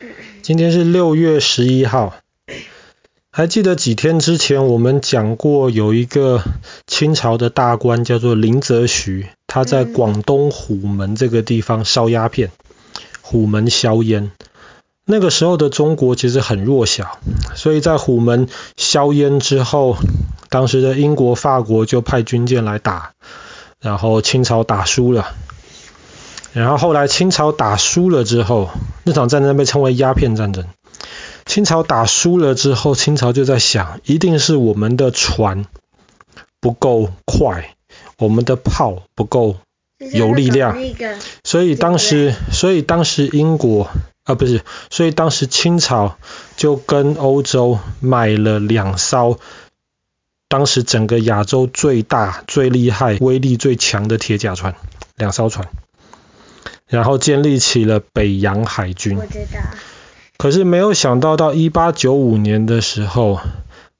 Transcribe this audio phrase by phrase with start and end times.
[0.42, 2.14] 今天是六月十一号。
[3.32, 6.42] 还记得几天之前我们讲过，有一个
[6.86, 12.50] 清朝的大官叫做林则徐，他在广东虎门这个地方烧鸦片，
[13.20, 14.32] 虎门销烟。
[15.04, 17.18] 那个时候的中国其实很弱小，
[17.54, 19.96] 所以在虎门销烟之后，
[20.48, 23.12] 当时的英国、法国就派军舰来打，
[23.80, 25.34] 然后清朝打输了。
[26.52, 28.70] 然后后来清朝打输了之后，
[29.04, 30.64] 那场战争被称为鸦片战争。
[31.46, 35.66] 清朝打输了之后，清朝就在想，一定是我们的船
[36.60, 37.74] 不够快，
[38.18, 39.56] 我们的炮不够
[40.12, 40.76] 有力量，
[41.44, 43.88] 所以当时，所以当时英国
[44.24, 46.16] 啊不是，所以当时清朝
[46.56, 49.38] 就跟欧洲买了两艘，
[50.48, 54.74] 当时整个亚洲最大、最厉害、威力最强的铁甲船，
[55.16, 55.68] 两艘船。
[56.90, 59.16] 然后建立起了北洋海军。
[59.16, 59.60] 我知道。
[60.36, 63.40] 可是没有想到，到一八九五年的时候，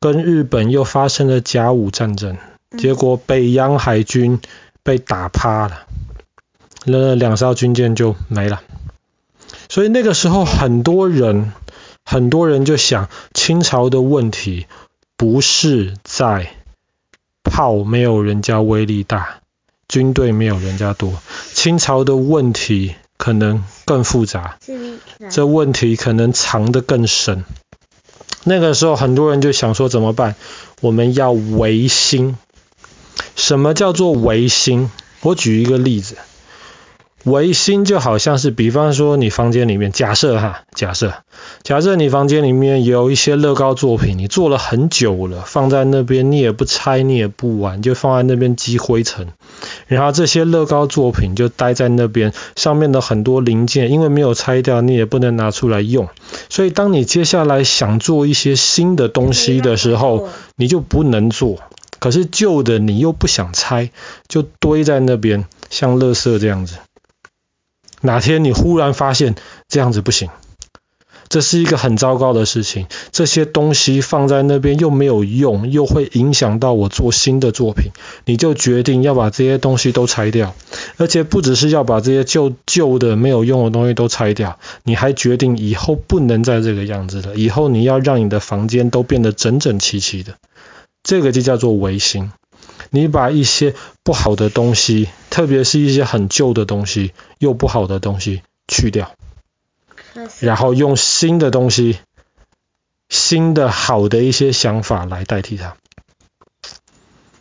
[0.00, 2.36] 跟日本又发生了甲午战争，
[2.78, 4.40] 结果北洋海军
[4.82, 5.86] 被打趴了，
[6.84, 8.62] 那两艘军舰就没了。
[9.68, 11.52] 所以那个时候，很多人，
[12.04, 14.66] 很多人就想，清朝的问题
[15.16, 16.50] 不是在
[17.42, 19.40] 炮没有人家威力大。
[19.88, 21.14] 军队没有人家多，
[21.52, 24.58] 清朝的问题可能更复杂，
[25.30, 27.44] 这问题可能藏得更深。
[28.44, 30.34] 那个时候很多人就想说怎么办？
[30.80, 32.36] 我们要维新。
[33.34, 34.90] 什么叫做维新？
[35.20, 36.16] 我举一个例子。
[37.24, 41.12] 维新就好像是，比方说你房间里面，假设哈，假设，
[41.64, 49.32] 假设你房间里面有一些乐高作品，你做了很久了，放在那边，你也不拆，你也不玩，就放在那边积灰尘。
[49.86, 56.08] 然后这些乐高作品就待在那边，上面的很多零件，因为没有拆掉，你也不能拿出来用。
[56.48, 61.58] 所以当你接下来想做一些新的东西的时候，你就不能做。
[61.98, 63.90] 可是旧的你又不想拆，
[64.28, 66.76] 就堆在那边，像垃圾这样子。
[68.02, 69.34] 哪天你忽然发现
[69.68, 70.28] 这样子不行，
[71.36, 72.86] 这是一个很糟糕的事情。
[73.12, 77.90] 这些东西放在那边又没有用，又会影响到我做新的作品，
[78.24, 80.54] 你就决定要把这些东西都拆掉。
[80.96, 87.34] 而且不只是要把这些旧旧的没有用的东西都拆掉，你还决定以后不能再这个样子了。
[87.36, 90.36] 以后你要让你的房间都变得整整齐齐的，
[91.02, 92.32] 这个就叫做维新。
[92.88, 99.10] 你把一些不好的东西，特别是一些很旧的东西，又不好的东西去掉，
[100.40, 101.98] 然后用新的东西、
[103.08, 105.76] 新的好的一些想法来代替它。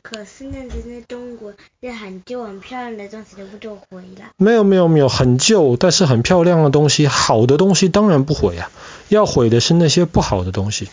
[0.02, 4.30] 可是那那中国这很旧很漂亮的东西都不就毁了？
[4.38, 8.70] 没有没有没有，很旧但是很漂亮的东西，好的东西当然不毁啊，
[9.10, 10.90] 要毁的是那些不好的东西。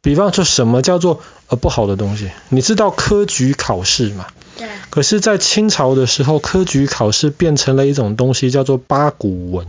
[0.00, 2.30] 比方说，什么叫做呃不好的东西？
[2.48, 4.26] 你知道科举考试吗？
[4.90, 9.66] 可是，在清朝的时候，科举考试变成了一种东西，叫做八股文。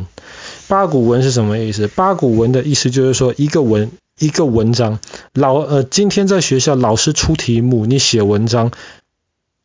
[0.68, 1.88] 八股文是什么意思？
[1.88, 5.00] 八股文的意思就是说，一个文一个文章，
[5.34, 8.72] 老呃，今天在学校老师出题目，你写文章，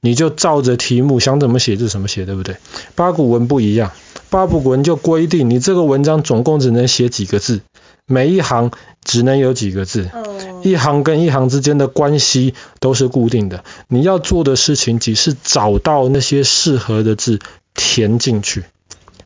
[0.01, 2.57] 你就照着题目想怎么写就怎么写，对不对？
[2.95, 3.93] 八股文不一样，
[4.31, 7.61] 八股文就规定你这个文章总共只能写几个字，
[8.07, 8.71] 每一行
[9.03, 10.11] 只能有几个字。
[10.13, 10.61] 哦。
[10.65, 17.41] 一行跟一行之间的关系都是固定的，你要做的事情只是找到那些适合的字
[17.75, 18.65] 填进去，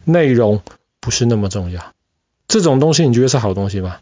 [0.05, 0.63] 内容
[0.99, 1.93] 不是那么重要。
[2.49, 3.97] 这种东西你觉得是好东西吗？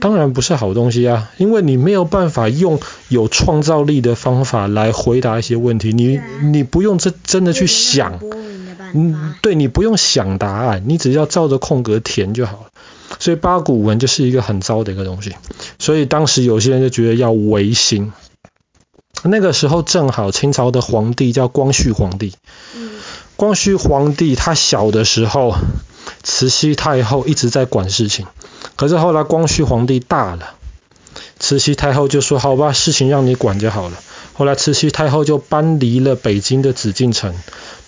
[0.00, 8.20] 当然不是好东西啊，因为你没有办法用有创造力的方法来回答一些问题，你你不用真真的去想，
[8.94, 12.64] 嗯，对，你不用想答案，你只要照着空格填就好了。
[13.18, 15.34] 所以八股文就是一个很糟的一个东西，
[15.78, 18.12] 所以当时有些人就觉得要维新。
[19.22, 22.34] 那个时候正好清朝的皇帝叫光绪皇帝，
[23.36, 25.54] 光绪皇帝他小的时候，
[26.22, 28.26] 慈禧太后一直在管事情，
[28.76, 30.54] 可是后来光绪皇帝大了，
[31.38, 33.96] 慈禧太后就说好吧，事情让你管就好了。
[34.34, 37.34] 后来慈禧太后就搬离了北京的紫禁城，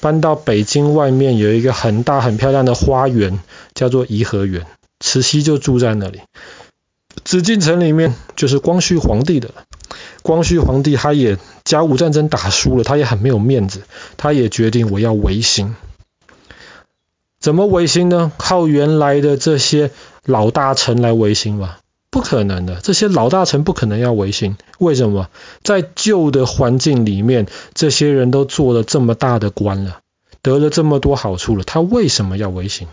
[0.01, 3.41] 搬到北京外面有一个很大很漂亮的花园，
[3.75, 4.67] 叫做颐和园。
[5.01, 6.23] 慈禧就住在那里，
[7.25, 9.51] 紫禁城里面就是光绪皇帝的。
[10.23, 13.83] 光绪皇帝他也甲午战争打输了，他也很没有面子，
[14.17, 15.77] 他也决定我要维新。
[17.39, 18.33] 怎么维新呢？
[18.39, 19.91] 靠原来的这些
[20.25, 21.77] 老大臣来维新吗？
[22.17, 24.57] 不可能的，这些老大臣不可能要维新。
[24.79, 25.29] 为什么？
[25.63, 29.99] 在旧的环境里面，这些人都做了这么大的官了，
[30.41, 32.89] 得了这么多好处了，他为什么要维新？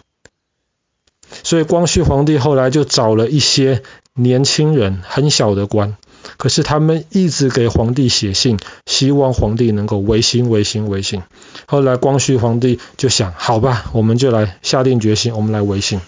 [1.42, 3.84] 所以光绪皇帝后来就找了一些
[4.14, 5.96] 年轻人，很小的官，
[6.36, 11.24] 可是他们一直给皇帝写信，希望皇帝能够维新、维新、维新。
[11.66, 16.02] 后来光绪皇帝就想，好吧，我们就来下定决心，我们来维新。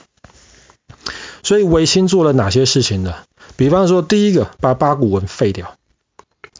[1.45, 3.13] 所以维新做了哪些事情呢？
[3.55, 5.75] 比方说，第一个，把八股文废掉。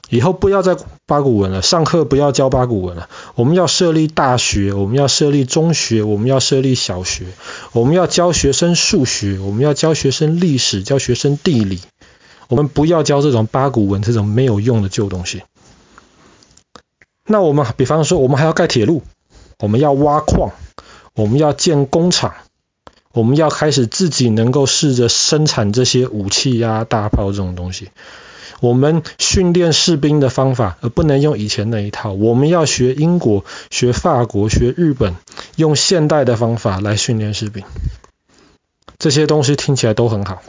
[0.10, 0.78] 以后不要再
[1.08, 3.10] 八股文了，上课不要教八股文了。
[3.34, 7.26] 我们要设立大学，我们要设立中学，我们要设立小学，
[7.72, 11.82] 我们要教学生数学，我们要教学生历史，教学生地理。
[12.48, 15.42] 我们不要教这种八股文这种没有用的旧东西。
[17.26, 19.02] 那我们比方说，我们还要盖铁路，
[19.58, 20.52] 我们要挖矿，
[21.16, 22.36] 我们要建工厂，
[23.16, 27.88] 我们要开始自己能够试着生产这些武器呀、大炮这种东西。
[28.60, 32.12] 我们训练士兵的方法，而不能用以前那一套。
[32.12, 35.16] 我们要学英国、学法国、学日本，
[35.56, 37.64] 用现代的方法来训练士兵。
[39.00, 40.42] 这些东西听起来都很好。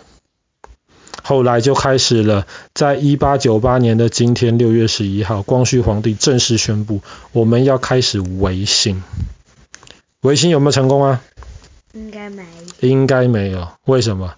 [1.22, 9.04] 后来就开始了，在一八九八年的今天，六月十一号，光绪皇帝正式宣布，我们要开始维新。
[10.22, 11.22] 维新有没有成功啊？
[11.96, 12.88] 应该没有。
[12.88, 13.68] 应该没有。
[13.86, 14.34] 为什么？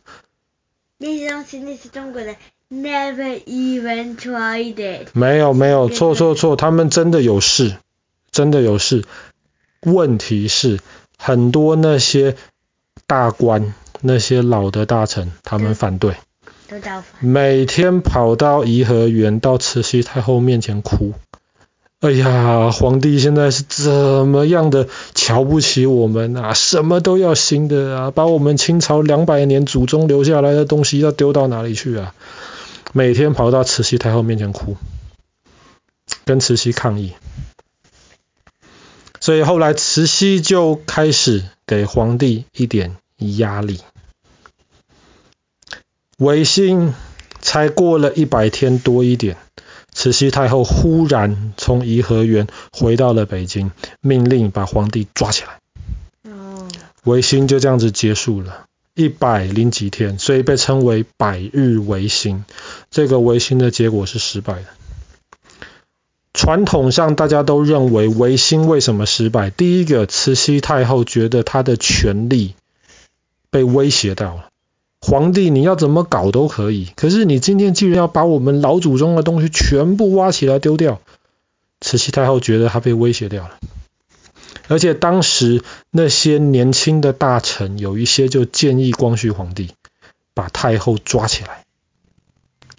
[0.98, 2.36] 那些东西，那是中国的。
[2.70, 5.08] Never even tried it。
[5.14, 7.76] 没有没有，错错错，他们真的有事，
[8.30, 9.04] 真的有事。
[9.80, 10.78] 问题是，
[11.16, 12.36] 很多那些
[13.06, 13.72] 大官、
[14.02, 16.16] 那些老的大臣，他们反对，
[16.68, 21.14] 都造反，每天跑到颐和园，到慈禧太后面前哭。
[22.00, 26.54] 哎呀，皇帝现在是怎么样的瞧不起我们啊？
[26.54, 32.14] 什么都要新的啊，把我们清朝两百年祖宗留下来的东西要丢到哪里去啊？
[32.92, 34.76] 每天跑到慈禧太后面前哭，
[36.24, 37.14] 跟慈禧抗议，
[39.18, 42.96] 所以后来慈禧就开始给皇帝一点
[43.38, 43.80] 压力。
[46.18, 46.94] 维新
[47.40, 49.36] 才过了一百天多一点，
[49.98, 55.58] 慈禧太后忽然从颐和园回到了北京，命令把皇帝抓起来。
[57.02, 58.66] 维新就这样子结束了。
[58.94, 62.44] 一百零几天，所以被称为百日维新。
[62.92, 64.66] 这个维新的结果是失败的。
[66.32, 69.50] 传统上大家都认为维新为什么失败？
[69.50, 72.54] 第一个，慈禧太后觉得她的权力
[73.50, 74.50] 被威胁到了。
[75.00, 81.00] 皇帝你要怎么搞都可以，可是你今天既然要把我们老祖宗的东西全部挖起来丢掉，
[81.80, 83.58] 慈禧太后觉得她被威胁掉了。
[84.66, 89.70] 而且当时那些年轻的大臣有一些就建议光绪皇帝
[90.34, 91.64] 把太后抓起来。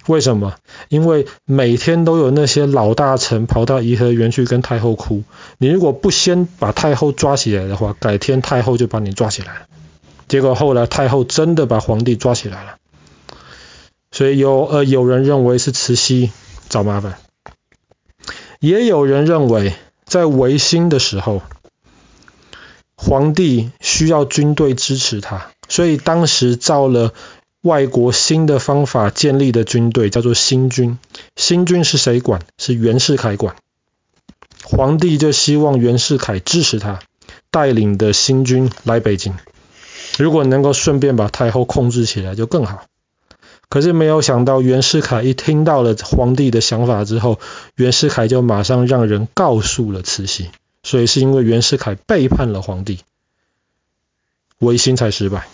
[0.05, 0.55] 为什么？
[0.89, 5.23] 因为每天都有那些老大臣跑到颐和园去跟太后哭。
[5.57, 9.67] 你如果不先把太后抓起来的话，改天太后就把你抓起来。
[10.29, 12.77] 结果后来太后真的把皇帝抓起来了。
[14.11, 16.31] 所以有呃有人认为是慈禧
[16.69, 17.19] 找麻烦，
[18.61, 19.73] 也有人认为
[20.05, 21.41] 在维新的时候。
[23.01, 27.13] 皇帝需要军队支持他，所以当时造了
[27.61, 30.99] 外国新的方法建立的军队，叫做新军。
[31.37, 32.41] 新军是谁管？
[32.57, 33.55] 是袁世凯管。
[34.65, 36.99] 皇帝就希望袁世凯支持他，
[37.49, 39.33] 带领的新军来北京。
[40.19, 42.83] 如果能够顺便把太后控制起来，就更好。
[43.69, 47.39] 可是没有想到，袁世凯一听到了皇帝的想法之后，
[47.75, 50.49] 袁世凯就马上让人告诉了慈禧。
[50.81, 52.99] 所以是因为袁世凯背叛了皇帝，
[54.59, 55.47] 维新才失败。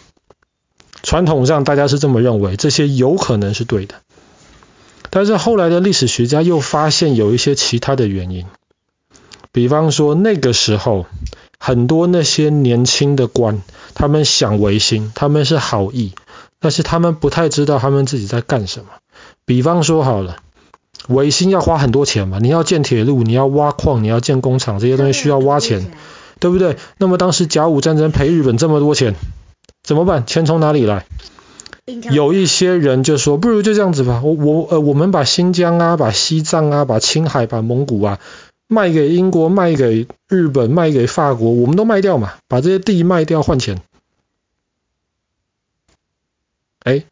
[1.04, 3.96] 传统上大家是这么认为，这些有可能是对的。
[5.10, 8.46] 但是后来的历史学家又发现有一些其他的原因，
[9.52, 11.06] 比方说那个时候
[11.60, 13.62] 很多那些年轻的官，
[13.96, 16.14] 他们想维新，他们是好意，
[16.60, 18.86] 但是他们不太知道他们自己在干什么。
[19.46, 20.38] 比方说好了。
[21.08, 25.92] 维新要花很多钱嘛，你要建铁路，你要挖矿，你要建工厂，这些东西需要挖钱，
[26.40, 26.78] 对不对？
[26.98, 29.14] 那么当时甲午战争赔日本这么多钱，
[29.84, 30.26] 怎么办？
[30.26, 31.06] 钱从哪里来？
[32.10, 38.18] 有一些人就说，不如就这样子吧，我我呃，我们把新疆啊，把西藏啊，把青海，把蒙古啊，
[38.68, 43.82] 卖给英国，卖给日本，卖给法国，我们都卖掉嘛，把这些地卖掉换钱。
[46.84, 47.04] 哎。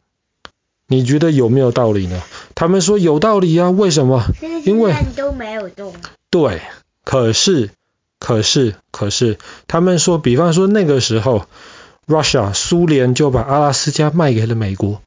[0.86, 2.22] 你觉得有没有道理呢？
[2.54, 4.22] 他们说有道理啊，为什么？
[4.66, 5.94] 因为都没有动。
[6.28, 6.60] 对，
[7.04, 7.70] 可是，
[8.18, 11.46] 可是，可是，他们说，比方说那个时候
[12.06, 15.00] ，Russia 苏联就把阿拉斯加卖给了美国，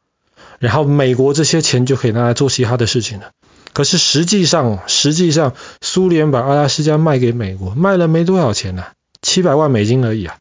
[0.58, 3.32] 然后美国这些钱就可以拿来做其他的事情了。
[3.78, 8.86] 可是实际上，实际上，苏联把阿拉斯加卖给美国，卖了没多少钱呢、
[9.22, 10.38] 七百万美金而已啊。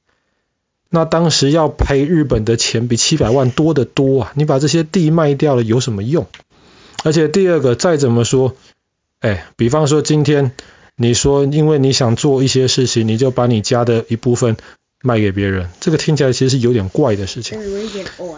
[0.88, 4.32] 那当时要赔日本的钱比七百万多得多啊！
[4.36, 6.26] 你把这些地卖掉了有什么用？
[7.04, 8.56] 而且第二个，再怎么说，
[9.20, 10.52] 哎，比方说今天
[10.96, 14.56] 你说因为你想做一些事情，你就把你家的一部分。
[15.02, 17.60] 卖给别人，这个听起来其实是有点怪的事情。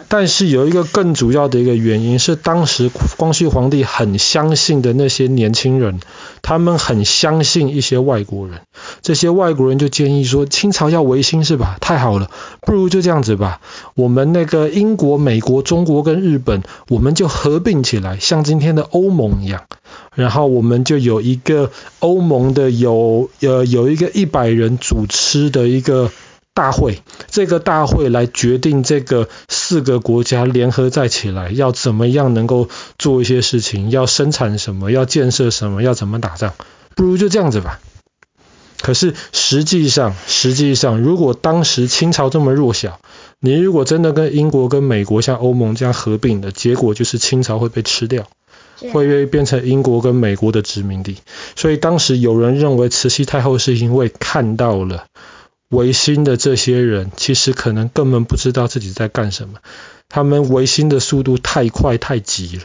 [0.07, 5.99] 但是有一个更主要的一个原因是，当时光绪皇帝很相信的那些年轻人，
[6.41, 8.59] 他们很相信一些外国人。
[9.01, 11.77] 这些外国人就建议说，清朝要维新是吧？
[11.79, 12.29] 太好了，
[12.61, 13.61] 不如就这样子吧。
[13.95, 19.63] 我们那个英国、美国、中国跟日本，我们就合并起来，像今天的欧盟一样。
[20.13, 26.11] 然后我们就有一个欧盟的有呃有一个一百人主持的一个。
[26.59, 27.01] 大会，
[27.31, 36.53] 这个大会来决定这个四个国家联合在起来要怎么样能够做一些事情，要生产什么，要建设什么，要怎么打仗，
[36.97, 37.79] 不如就这样子吧。
[38.81, 42.99] 可是实际上，实际上，如果当时清朝这么弱小，
[43.39, 48.27] 你如果真的跟英国、跟美国像欧盟这样合并的结果，就是清朝会被吃掉，
[48.91, 51.19] 会变成英国跟美国的殖民地。
[51.55, 55.05] 所以当时有人认为慈禧太后是因为看到了。
[55.69, 59.59] 维新的这些人其实可能根本不知道自己在干什么，
[60.09, 62.63] 他们维新的速度太快太急了，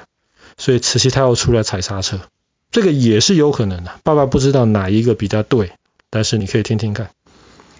[0.57, 2.21] 所以慈禧太后出来踩刹车，
[2.71, 3.93] 这个也是有可能的。
[4.03, 5.73] 爸爸不知道哪一个比较对，
[6.09, 7.11] 但是你可以听听看。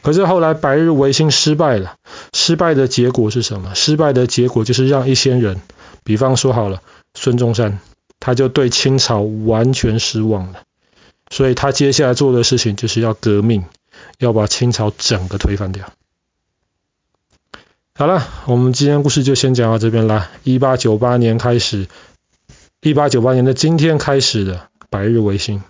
[0.03, 1.97] 可是后来百日维新失败了，
[2.35, 3.75] 失败的结果是什么？
[3.75, 5.63] 失败的结果就是让一些人，
[6.05, 6.83] 比方说好了，
[7.15, 7.79] 孙中山，
[8.21, 10.61] 他就对清朝完全失望了，
[11.31, 13.65] 所以他接下来做的事情就是要革命。
[14.19, 15.93] 要把清朝整个推翻掉。
[17.95, 20.31] 好了，我们今天故事就先讲到这边啦。
[20.43, 21.87] 一八九八年开始，
[22.81, 25.63] 一八九八年的今天开始的百日维新。